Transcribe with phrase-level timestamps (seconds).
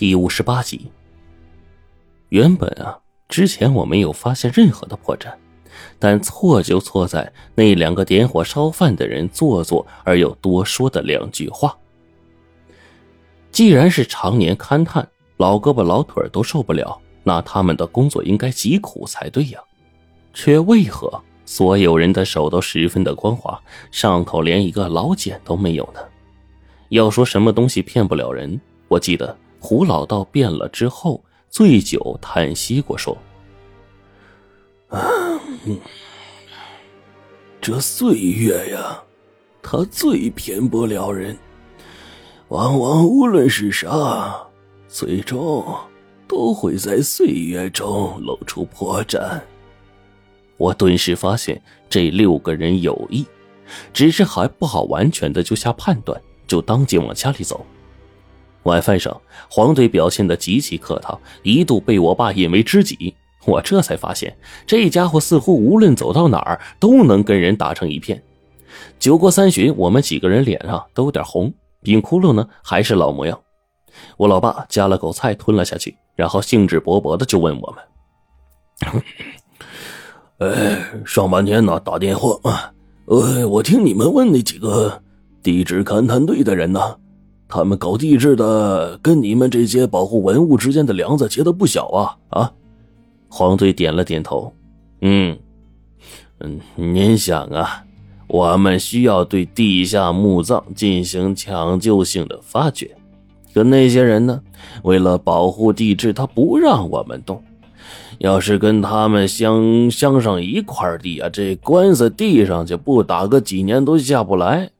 [0.00, 0.90] 第五十八集。
[2.30, 5.30] 原本啊，之前我没有发现任何的破绽，
[5.98, 11.76] 但错就错在那两个点火烧饭的人做作而又多说的两句话。
[13.52, 15.06] 既然是常年勘探，
[15.36, 19.60] 老胳膊老腿都受不了，那他们的工作应该极苦才对呀，
[20.32, 26.00] 却为何所有人的手都十分的光滑，上头连一个老茧都没有呢？
[26.88, 28.58] 要说什么东西骗不了人，
[28.88, 29.36] 我记得。
[29.60, 33.16] 胡老道变了之后，醉酒叹息过，说
[37.60, 39.02] ：“这岁月呀，
[39.62, 41.36] 它最骗不了人。
[42.48, 44.48] 往往无论是啥，
[44.88, 45.64] 最终
[46.26, 49.40] 都会在岁月中露出破绽。”
[50.56, 53.24] 我顿时发现这六个人有意，
[53.92, 57.64] 只是还不好完全的就下判断，就当即往家里走。
[58.64, 59.18] 晚饭上，
[59.50, 63.14] 黄队表现的极其客套，一度被我爸引为知己。
[63.46, 64.36] 我这才发现，
[64.66, 68.22] 这家伙似乎无论走到哪儿都能跟人打成一片。
[68.98, 71.52] 酒过三巡，我们几个人脸上都有点红，
[71.82, 73.40] 冰窟窿呢还是老模样。
[74.18, 79.02] 我老爸夹了口菜吞了下去，然后兴致勃勃的就问我们
[80.38, 82.72] ：“哎，上半天呢打电话啊，
[83.06, 85.02] 呃，我听你们问那几个
[85.42, 86.98] 地质勘探队的人呢。”
[87.50, 92.16] 他们搞地质的，跟你们这些保护文物之间的梁子结的不小啊！
[92.28, 92.52] 啊，
[93.28, 94.52] 黄队点了点头，
[95.00, 95.36] 嗯，
[96.38, 97.84] 嗯，您想啊，
[98.28, 102.96] 我们需要对地下墓葬进行抢救性的发掘，
[103.52, 104.40] 可那些人呢，
[104.84, 107.42] 为了保护地质，他不让我们动。
[108.18, 114.70] 要是跟他们相相上一块地啊，这官司地上就不打个几年都下不来。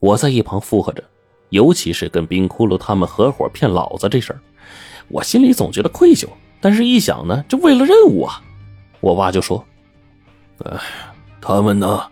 [0.00, 1.02] 我在一旁附和着。
[1.50, 4.40] 尤其是跟冰窟窿他们合伙骗老子这事儿，
[5.08, 6.26] 我心里总觉得愧疚。
[6.60, 8.42] 但是一想呢，这为了任务啊，
[9.00, 9.64] 我爸就说
[10.64, 10.76] ：“哎，
[11.40, 12.02] 他们呢，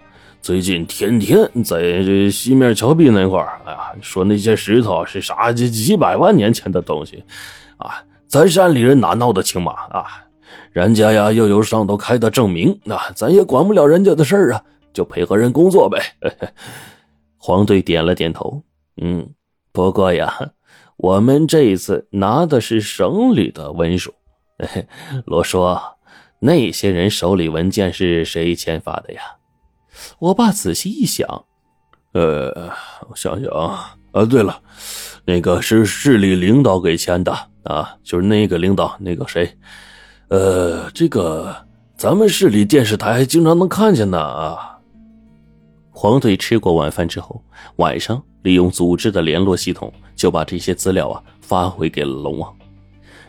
[0.41, 7.25] 最近天天在这西面峭壁那块儿，哎呀，说那些石头是啥几几百万年前的东西，
[7.77, 9.73] 啊，咱山里人哪闹得清嘛？
[9.91, 10.07] 啊，
[10.73, 14.63] 人家呀又有上头开的证明，那咱也管不了人家的事儿啊，
[14.93, 16.01] 就配合人工作呗。”
[17.37, 18.63] 黄队点了点头。
[19.01, 19.35] 嗯，
[19.73, 20.53] 不过呀，
[20.97, 24.15] 我们这一次拿的是省里的文书。
[25.27, 25.79] 罗叔，
[26.41, 29.21] 那些人手里文件是谁签发的呀？
[30.19, 31.45] 我爸仔细一想，
[32.13, 32.73] 呃，
[33.11, 34.61] 我想想啊，啊，对了，
[35.27, 37.33] 那个是市里领导给签的
[37.65, 39.59] 啊，就是那个领导，那个谁，
[40.29, 41.55] 呃，这个
[41.99, 44.76] 咱们市里电视台经常能看见的啊。
[45.99, 47.43] 黄队吃过晚饭之后，
[47.77, 52.55] 晚上利用组织的联络系统，就把这些资料啊发回给了龙王。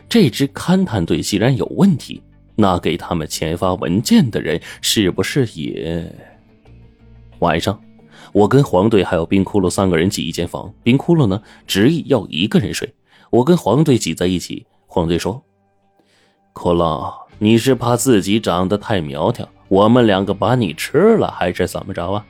[0.06, 2.22] 这支勘探队既然有问题，
[2.54, 6.14] 那给他们签发文件的人是不是也？
[7.38, 7.80] 晚上，
[8.34, 12.92] 我跟黄队还有冰窟窿三个人挤一间房，冰窟窿呢执意要一个人睡。
[13.30, 15.42] 我跟黄队挤在一起，黄队说
[16.52, 22.22] ：“窟窿，你是怕自己长得太苗条，我们两个把你吃了，还是怎么着啊？”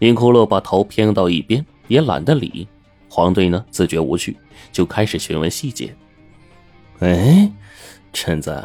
[0.00, 2.66] 林窟窿把头偏到一边，也懒得理。
[3.08, 4.36] 黄队呢，自觉无趣，
[4.72, 5.94] 就开始询问细节。
[7.00, 7.50] 哎，
[8.12, 8.64] 陈子，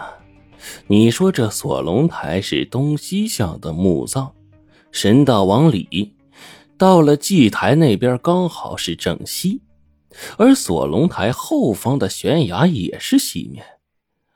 [0.88, 4.31] 你说这锁龙台是东西向的墓葬，
[4.91, 6.16] 神道往里，
[6.78, 9.62] 到了祭台那边刚好是正西，
[10.38, 13.66] 而锁龙台后方的悬崖也是西面。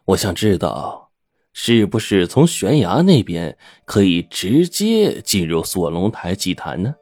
[0.05, 1.08] 我想知道。
[1.53, 6.93] 是不是从悬崖那边可以直接进入锁龙台祭坛呢？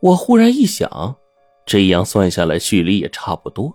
[0.00, 1.16] 我忽然一想，
[1.64, 3.74] 这样算下来，距离也差不多。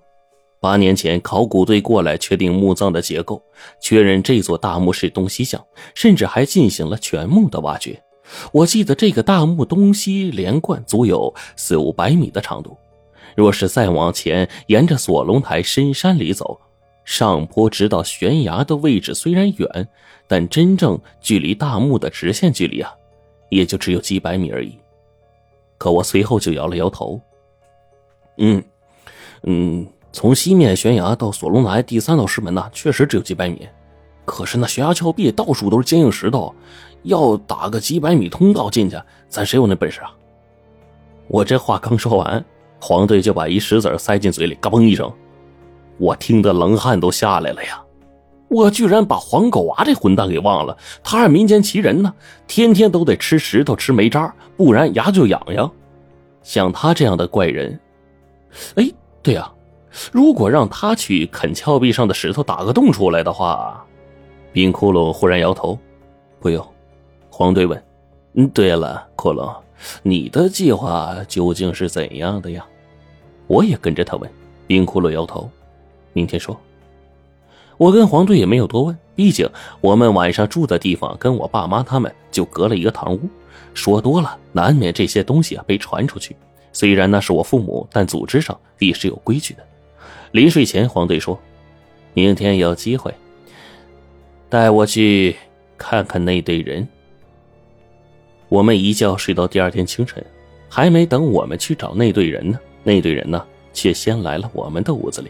[0.59, 3.41] 八年前，考古队过来确定墓葬的结构，
[3.79, 5.63] 确认这座大墓是东西向，
[5.93, 8.01] 甚至还进行了全墓的挖掘。
[8.51, 12.75] 我记得这个大墓东西连贯足有四五百米的长度。
[13.35, 16.59] 若是再往前，沿着锁龙台深山里走。
[17.05, 19.87] 上坡直到悬崖的位置虽然远，
[20.27, 22.91] 但真正距离大墓的直线距离啊，
[23.49, 24.77] 也就只有几百米而已。
[25.77, 27.21] 可我随后就摇了摇头。
[28.37, 28.63] 嗯，
[29.43, 33.67] 嗯，从西面悬崖到锁龙台第三道石门呢，确实只有几百米。
[34.25, 36.53] 可是那悬崖峭壁到处都是坚硬石头，
[37.03, 38.99] 要打个几百米通道进去，
[39.29, 40.11] 咱谁有那本事啊？
[41.27, 42.43] 我这话刚说完，
[42.81, 45.13] 黄队就把一石子塞进嘴里，嘎嘣一声。
[45.97, 47.81] 我听得冷汗都下来了呀！
[48.47, 52.13] 我居然把黄狗娃这混蛋给忘了，他是民间奇人呢，
[52.47, 55.69] 天天都得吃石头吃煤渣，不然牙就痒痒。
[56.43, 57.79] 像他这样的怪人，
[58.75, 58.87] 哎，
[59.23, 59.51] 对呀，
[60.11, 63.83] 如果让他去啃峭壁上的石头打个洞出来的话，
[64.53, 65.77] 冰窟窿忽然摇头，
[66.39, 66.65] 不用。
[67.31, 67.83] 黄队问
[68.35, 69.55] ：“嗯，对了，骷髅，
[70.03, 72.63] 你的计划究竟是怎样的呀？”
[73.47, 74.31] 我也跟着他问。
[74.67, 75.49] 冰窟窿摇头
[76.15, 76.59] ：“明天说。”
[77.77, 79.49] 我跟黄队也没有多问，毕竟
[79.81, 83.19] 我们晚上住的地方跟我爸妈他们就隔了一个堂屋，
[83.73, 86.33] 说多了难免这些东西啊被传出去。
[86.71, 89.63] 虽然那是我父母，但组织上也是有规矩的。
[90.31, 91.37] 临睡前，黄队说
[92.13, 93.13] ：“明天有机会，
[94.47, 95.35] 带我去
[95.77, 96.87] 看看那队人。”
[98.47, 100.25] 我们一觉睡到第二天清晨，
[100.69, 105.29] 还没等我们去找那队人呢，那队人呢却先来了我们的屋子里。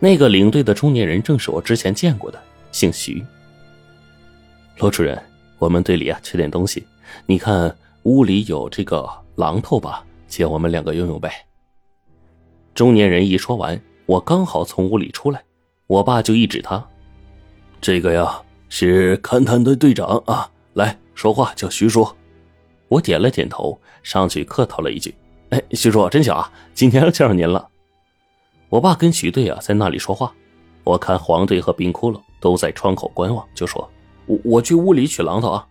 [0.00, 2.40] 那个领队的中年人正是我之前见过的，
[2.70, 3.24] 姓徐。
[4.78, 5.20] 罗主任，
[5.58, 6.86] 我们队里啊缺点东西，
[7.26, 7.74] 你看
[8.04, 11.32] 屋里有这个榔头吧，借我们两个用用呗。
[12.74, 15.42] 中年人一说完，我刚好从屋里出来，
[15.88, 16.86] 我爸就一指他
[17.82, 22.08] ：“这个呀是勘探队队长啊，来说话叫徐叔。”
[22.86, 25.12] 我点了点头，上去客套了一句
[25.50, 27.68] ：“哎，徐叔真巧啊，今天见上您了。”
[28.68, 30.32] 我爸跟徐队啊在那里说话，
[30.84, 33.88] 我看黄队和冰窟窿都在窗口观望，就说
[34.26, 35.66] ：“我我去屋里取榔头啊。”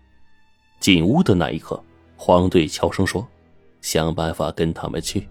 [0.80, 1.82] 进屋的那一刻，
[2.16, 3.28] 黄队悄声说
[3.82, 5.28] ：“想办法跟他们去。”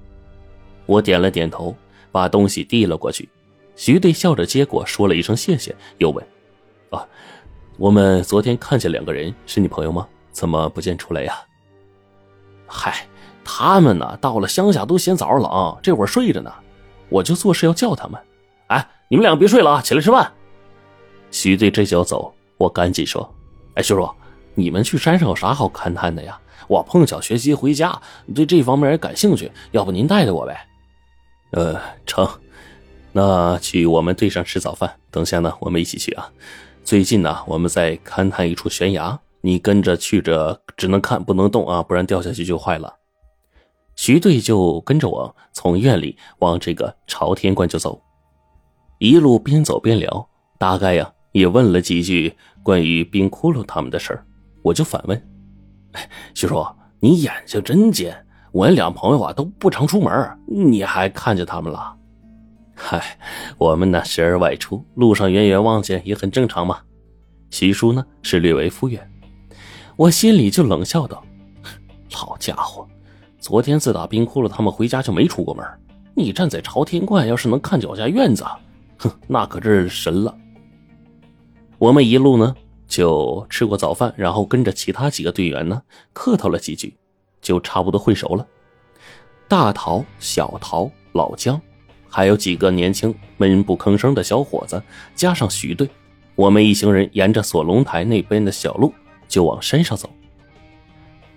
[0.87, 1.75] 我点了点头，
[2.13, 3.29] 把东西递了过去。
[3.75, 6.25] 徐队笑着接过，说了一声谢谢，又问
[6.91, 7.07] ：“啊，
[7.77, 10.07] 我们昨天看见两个人，是你朋友吗？
[10.31, 11.35] 怎么不见出来呀
[12.67, 13.07] ？”“嗨，
[13.45, 16.53] 他们呢，到了乡下都嫌早上冷，这会儿睡着呢。”
[17.09, 18.21] 我就做事要叫他们，
[18.69, 20.33] 哎，你们两个别睡了啊，起来吃饭。
[21.31, 23.35] 徐队这就要走，我赶紧说
[23.75, 24.09] ：“哎，徐叔，
[24.55, 26.39] 你们去山上有啥好勘探的呀？
[26.69, 28.01] 我碰巧学习回家，
[28.35, 30.67] 对这方面也感兴趣，要不您带带我呗？”
[31.53, 32.29] 呃，成，
[33.13, 34.93] 那去我们队上吃早饭。
[35.11, 36.29] 等下呢，我们一起去啊。
[36.85, 42.95] 最近呢，我们在勘探一处悬崖，你跟着去着，只能看不能动啊，不然掉下去就坏了。
[43.97, 48.01] 徐队就跟着我从院里往这个朝天观就走，
[48.99, 50.29] 一路边走边聊，
[50.59, 54.25] 大概呀也问了几句关于冰窟窿他们的事儿，
[54.63, 55.29] 我就反问
[56.35, 56.65] ：“徐叔，
[57.01, 58.15] 你眼睛真尖，
[58.53, 61.97] 我那俩朋友啊都不常出门，你还看见他们了
[62.77, 63.19] ？”“嗨，
[63.57, 66.81] 我们呢时而外出，路上远远望见也很正常嘛。”
[67.49, 69.01] 徐叔呢是略微敷衍，
[69.97, 71.25] 我心里就冷笑道
[72.13, 72.86] ：“老家伙。”
[73.47, 75.65] 昨天自打冰窟窿他们回家就没出过门。
[76.17, 78.45] 你站在朝天观，要是能看脚下院子，
[78.99, 80.37] 哼，那可真是神了。
[81.79, 82.53] 我们一路呢
[82.89, 85.81] 就吃过早饭，然后跟着其他几个队员呢
[86.13, 86.97] 客套了几句，
[87.41, 88.45] 就差不多混熟了。
[89.47, 91.61] 大桃、小桃、老姜，
[92.09, 94.83] 还有几个年轻闷不吭声的小伙子，
[95.15, 95.89] 加上徐队，
[96.35, 98.93] 我们一行人沿着锁龙台那边的小路
[99.29, 100.11] 就往山上走。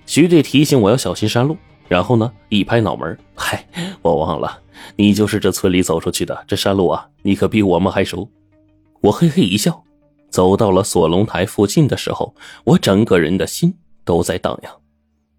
[0.08, 1.56] 徐队提醒我要小心山路。
[1.90, 2.32] 然后呢？
[2.50, 3.68] 一拍脑门，嗨，
[4.04, 4.62] 我忘了，
[4.96, 6.46] 你就是这村里走出去的。
[6.48, 8.30] 这山路啊，你可比我们还熟。
[9.02, 9.84] 我嘿嘿一笑，
[10.30, 13.76] 走到了锁龙台附近的时候，我整个人的心
[14.06, 14.72] 都在荡漾。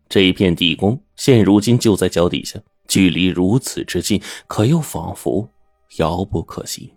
[0.09, 2.59] 这一片地宫，现如今就在脚底下，
[2.89, 5.49] 距离如此之近，可又仿佛
[5.99, 6.93] 遥不可及。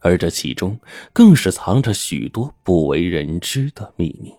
[0.00, 0.76] 而这其中，
[1.12, 4.34] 更是藏着许多不为人知的秘密。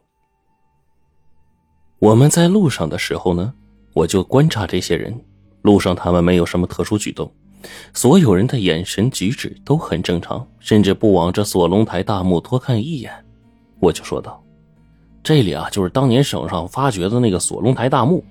[2.00, 3.54] 我们在路上的时候呢？
[4.00, 5.14] 我就观察这些人，
[5.64, 7.30] 路上他们没有什么特殊举动，
[7.94, 13.12] 所有人的眼神举止都很正常，甚至不往这锁龙台大墓多看一眼。
[13.82, 14.42] 我就说道
[15.22, 18.24] ：“这里啊，就是当年省上发掘的那个锁龙台大墓。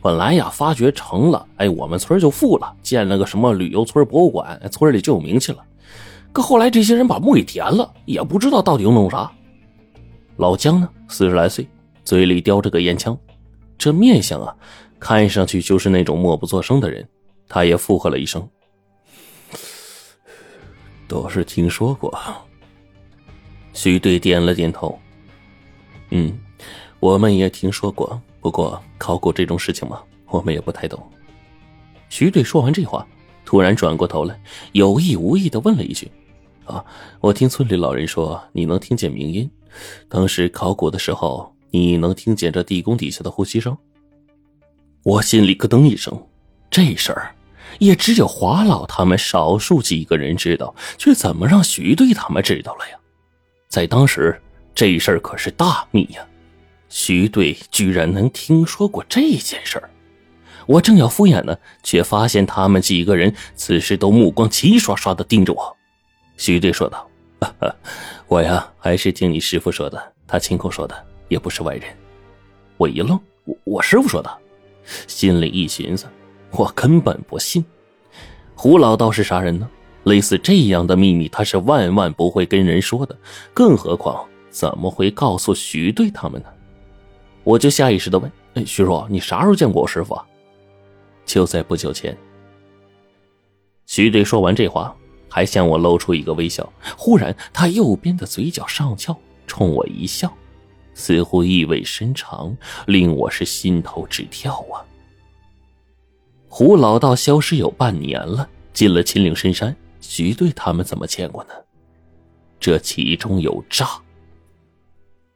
[0.00, 5.58] 本来呀，发掘成了，哎，我们村就富了，建了个什么旅游村博物馆，村里就有名气了。
[6.32, 9.28] 可后来这些人把墓给填了，也不知道到底又弄啥。”
[10.38, 11.66] 老姜呢，四十来岁，
[12.04, 13.18] 嘴里叼着个烟枪，
[13.76, 14.54] 这面相啊。
[15.00, 17.08] 看上去就是那种默不作声的人，
[17.48, 18.46] 他也附和了一声
[21.06, 22.16] ：“都是听说过。”
[23.72, 24.98] 徐队点了点头
[26.10, 26.36] ：“嗯，
[26.98, 31.00] 我们也听说过，不过考古这种事情嘛，我们也不太懂。”
[32.10, 33.06] 徐队说完这话，
[33.44, 34.40] 突然转过头来，
[34.72, 36.10] 有意无意的问了一句
[36.66, 36.84] ：“啊，
[37.20, 39.48] 我听村里老人说，你能听见鸣音？
[40.08, 43.76] 当时考古的时候，你能听见这地宫底下的呼吸声？”
[45.08, 46.22] 我心里咯噔一声，
[46.70, 47.34] 这事儿
[47.78, 52.98] 也只有华老他们少数几个人知道，却怎么让徐队他们知道了呀？
[53.70, 54.38] 在当时，
[54.74, 56.20] 这事儿可是大秘呀！
[56.90, 59.88] 徐队居然能听说过这件事儿，
[60.66, 65.74] 我正要敷衍呢，却发现他们几个人此时都目光齐刷刷的盯着我。
[66.36, 67.08] 徐队说道
[68.28, 70.94] ：“我呀，还是听你师傅说的，他亲口说的，
[71.28, 71.84] 也不是外人。”
[72.76, 74.30] 我一愣：“我我师傅说的？”
[75.06, 76.06] 心里一寻思，
[76.50, 77.64] 我根本不信。
[78.54, 79.68] 胡老道是啥人呢？
[80.04, 83.16] 类似这样的秘密，他是万万不会跟人说的，
[83.52, 86.48] 更何况怎么会告诉徐队他们呢？
[87.44, 90.24] 我就下意识的问：“哎，徐叔，你啥时候见过我师傅啊？”
[91.26, 92.16] 就在不久前。
[93.86, 94.94] 徐队说完这话，
[95.28, 96.70] 还向我露出一个微笑。
[96.96, 99.14] 忽然，他右边的嘴角上翘，
[99.46, 100.32] 冲我一笑，
[100.98, 102.54] 似乎意味深长，
[102.86, 104.82] 令我是心头直跳啊！
[106.48, 109.74] 胡老道消失有半年了，进了秦岭深山。
[110.00, 111.50] 徐队他们怎么见过呢？
[112.58, 113.88] 这其中有诈。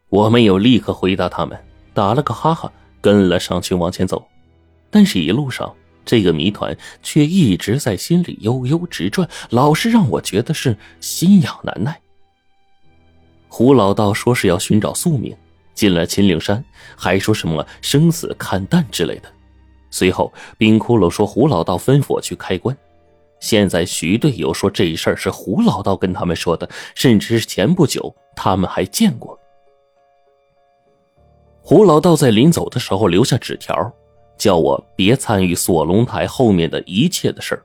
[0.09, 1.57] 我没有立刻回答他们，
[1.95, 4.27] 打了个哈哈，跟了上去往前走。
[4.91, 5.73] 但是，一路上
[6.05, 12.01] 这个谜团却一直在心里悠悠直转，老是让我觉得是心痒难耐。
[13.47, 15.37] 胡老道说是要寻找宿命，
[15.75, 16.65] 进了秦岭山，
[16.97, 19.29] 还说什么生死看淡之类的。
[19.91, 22.77] 随后，冰骷髅说胡老道吩咐我去开棺。
[23.41, 29.39] 现在徐队友说这事儿是胡老道跟他们说的，甚至是前不久他们还见过。
[31.61, 33.93] 胡老道在临走的时候留下纸条，
[34.39, 37.63] 叫我别参与锁龙台后面的一切的事儿。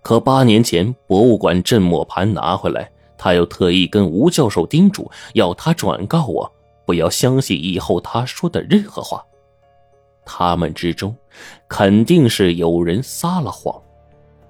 [0.00, 6.50] 可八年前博物馆镇磨盘拿回来，他又特意跟吴教授叮嘱，要他转告我，
[6.88, 9.22] 不要相信以后他说的任何话。
[10.24, 11.14] 他们之中，
[11.68, 13.78] 肯定是有人撒了谎。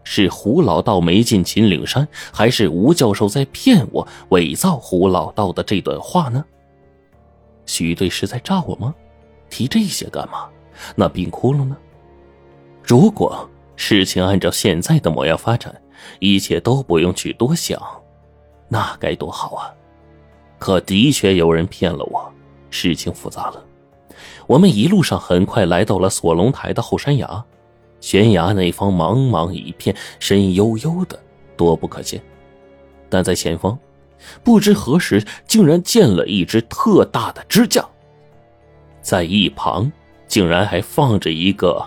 [0.04, 6.45] 是胡老道没进秦岭山，还是吴教授在骗我，伪造胡老道的这段话呢？
[7.66, 8.95] 徐队是在诈我吗？
[9.50, 10.49] 提这些干嘛？
[10.95, 11.76] 那冰窟窿呢？
[12.85, 15.75] 如果事情按照现在的模样发展，
[16.21, 17.83] 一切都不用去多想，
[18.68, 19.75] 那该多好啊！
[20.59, 22.33] 可的确有人骗了我，
[22.71, 23.65] 事情复杂了。
[24.47, 27.45] 我们一路上很快来到了锁龙台的后山崖。
[28.00, 31.19] 悬崖那方茫茫一片，深幽幽的，
[31.57, 32.21] 多不可见。
[33.09, 33.77] 但在前方，
[34.45, 37.85] 不知何时竟然建了一只特大的支架，
[39.03, 39.91] 在一旁
[40.29, 41.85] 竟然还放着一个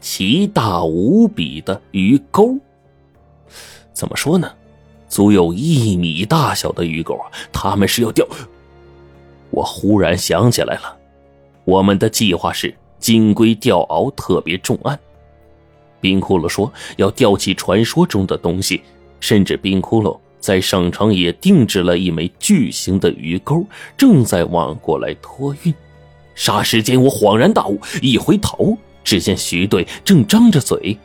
[0.00, 2.56] 奇大无比的鱼钩。
[3.92, 4.50] 怎么说呢？
[5.10, 7.20] 足有一米大小的鱼钩！
[7.52, 8.26] 他们是要钓……
[9.50, 10.96] 我忽然想起来了，
[11.64, 14.98] 我们的计划是金龟钓鳌特别重案。
[16.00, 18.80] 冰窟窿说要吊起传说中的东西，
[19.18, 25.74] 甚至冰窟窿在省城也定制了一枚巨型的鱼钩，正在往过来托运。
[26.36, 30.96] 霎时间，我恍然大悟，一回头，只见徐队正张着嘴，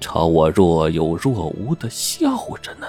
[0.00, 2.30] 朝我若有若无的笑
[2.62, 2.86] 着呢。